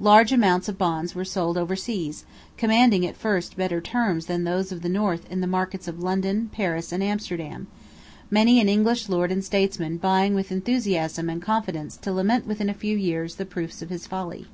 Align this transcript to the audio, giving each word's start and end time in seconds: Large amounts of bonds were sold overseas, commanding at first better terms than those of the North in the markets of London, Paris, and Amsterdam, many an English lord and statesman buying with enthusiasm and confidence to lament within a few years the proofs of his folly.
Large 0.00 0.32
amounts 0.32 0.68
of 0.68 0.76
bonds 0.76 1.14
were 1.14 1.24
sold 1.24 1.56
overseas, 1.56 2.26
commanding 2.58 3.06
at 3.06 3.16
first 3.16 3.56
better 3.56 3.80
terms 3.80 4.26
than 4.26 4.44
those 4.44 4.70
of 4.70 4.82
the 4.82 4.88
North 4.90 5.24
in 5.30 5.40
the 5.40 5.46
markets 5.46 5.88
of 5.88 6.02
London, 6.02 6.50
Paris, 6.52 6.92
and 6.92 7.02
Amsterdam, 7.02 7.68
many 8.30 8.60
an 8.60 8.68
English 8.68 9.08
lord 9.08 9.32
and 9.32 9.42
statesman 9.42 9.96
buying 9.96 10.34
with 10.34 10.52
enthusiasm 10.52 11.30
and 11.30 11.40
confidence 11.40 11.96
to 12.02 12.12
lament 12.12 12.46
within 12.46 12.68
a 12.68 12.74
few 12.74 12.98
years 12.98 13.36
the 13.36 13.46
proofs 13.46 13.80
of 13.80 13.88
his 13.88 14.06
folly. 14.06 14.46